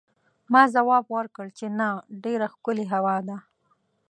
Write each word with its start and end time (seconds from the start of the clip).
ما 0.51 0.61
ځواب 0.75 1.03
ورکړ 1.17 1.47
چې 1.57 1.65
نه، 1.79 1.89
ډېره 2.23 2.47
ښکلې 2.53 2.85
هوا 2.93 3.17
ده. 3.27 3.37